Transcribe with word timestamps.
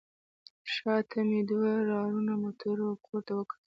شا 0.73 0.95
ته 1.09 1.19
مې 1.27 1.39
دوو 1.49 1.71
راروانو 1.89 2.33
موټرو 2.43 2.83
او 2.89 2.95
کور 3.05 3.21
ته 3.27 3.31
وکتل. 3.35 3.59